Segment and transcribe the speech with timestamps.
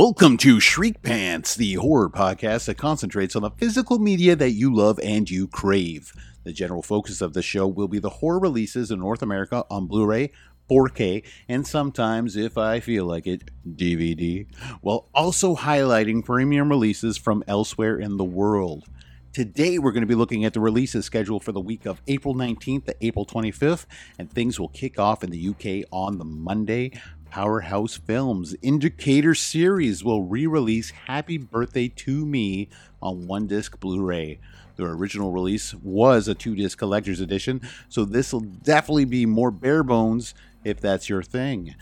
[0.00, 4.72] Welcome to Shriek Pants, the horror podcast that concentrates on the physical media that you
[4.72, 6.12] love and you crave.
[6.44, 9.88] The general focus of the show will be the horror releases in North America on
[9.88, 10.30] Blu ray,
[10.70, 14.46] 4K, and sometimes, if I feel like it, DVD,
[14.82, 18.84] while also highlighting premium releases from elsewhere in the world.
[19.32, 22.34] Today, we're going to be looking at the releases scheduled for the week of April
[22.34, 23.84] 19th to April 25th,
[24.18, 26.92] and things will kick off in the UK on the Monday.
[27.30, 32.68] Powerhouse Films Indicator Series will re release Happy Birthday to Me
[33.02, 34.40] on one disc Blu ray.
[34.76, 39.50] Their original release was a two disc collector's edition, so this will definitely be more
[39.50, 41.74] bare bones if that's your thing.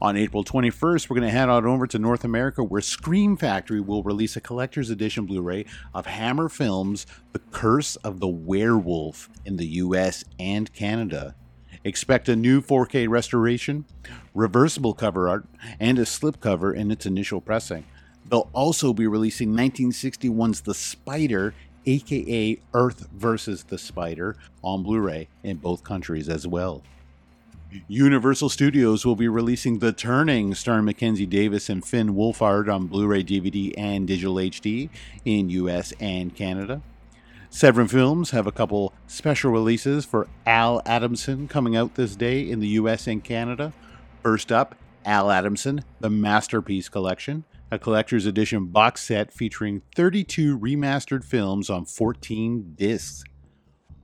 [0.00, 3.80] On April 21st, we're going to head on over to North America where Scream Factory
[3.80, 9.30] will release a collector's edition Blu ray of Hammer Films' The Curse of the Werewolf
[9.44, 11.34] in the US and Canada.
[11.84, 13.84] Expect a new 4K restoration,
[14.34, 15.44] reversible cover art,
[15.78, 17.84] and a slipcover in its initial pressing.
[18.28, 21.52] They'll also be releasing 1961's The Spider,
[21.84, 23.64] aka Earth vs.
[23.64, 26.82] the Spider, on Blu ray in both countries as well.
[27.86, 33.06] Universal Studios will be releasing The Turning, starring Mackenzie Davis and Finn Wolfhard on Blu
[33.06, 34.88] ray, DVD, and digital HD
[35.26, 36.80] in US and Canada.
[37.56, 42.58] Severin Films have a couple special releases for Al Adamson coming out this day in
[42.58, 43.72] the US and Canada.
[44.24, 44.74] First up,
[45.04, 51.84] Al Adamson, The Masterpiece Collection, a collector's edition box set featuring 32 remastered films on
[51.84, 53.22] 14 discs.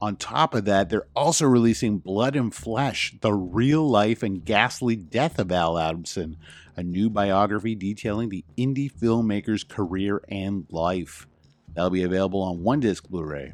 [0.01, 4.95] On top of that, they're also releasing Blood and Flesh, the real life and ghastly
[4.95, 6.37] death of Al Adamson,
[6.77, 11.27] a new biography detailing the indie filmmaker's career and life.
[11.75, 13.53] That'll be available on one disc Blu ray.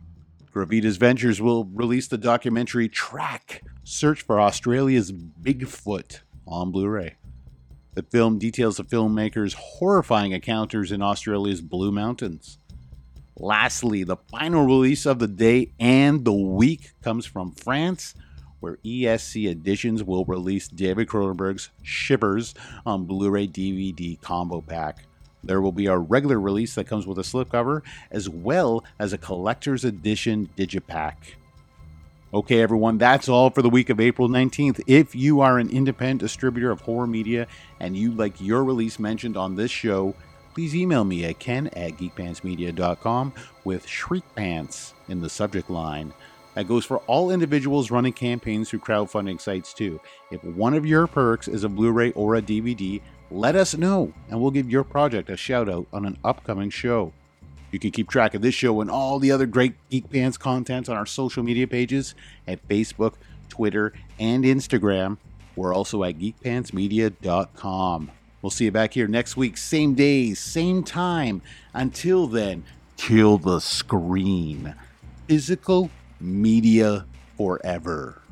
[0.52, 7.16] Gravitas Ventures will release the documentary Track Search for Australia's Bigfoot on Blu ray.
[7.94, 12.58] The film details the filmmaker's horrifying encounters in Australia's Blue Mountains.
[13.38, 18.14] Lastly, the final release of the day and the week comes from France,
[18.60, 22.54] where ESC Editions will release David Cronenberg's Shivers
[22.84, 25.04] on Blu ray DVD combo pack.
[25.46, 29.18] There will be a regular release that comes with a slipcover, as well as a
[29.18, 31.14] collector's edition digipack.
[32.34, 34.80] Okay, everyone, that's all for the week of April 19th.
[34.86, 37.46] If you are an independent distributor of horror media
[37.80, 40.14] and you'd like your release mentioned on this show,
[40.52, 43.32] please email me at ken at geekpantsmedia.com
[43.64, 46.12] with shriekpants in the subject line.
[46.54, 50.00] That goes for all individuals running campaigns through crowdfunding sites too.
[50.30, 53.00] If one of your perks is a Blu ray or a DVD,
[53.30, 57.12] let us know and we'll give your project a shout out on an upcoming show.
[57.72, 60.88] You can keep track of this show and all the other great Geek Pants content
[60.88, 62.14] on our social media pages
[62.46, 63.14] at Facebook,
[63.48, 65.18] Twitter, and Instagram.
[65.56, 68.10] We're also at geekpantsmedia.com.
[68.42, 71.42] We'll see you back here next week, same day, same time.
[71.74, 72.64] Until then,
[72.96, 74.74] kill the screen.
[75.26, 78.22] Physical media forever.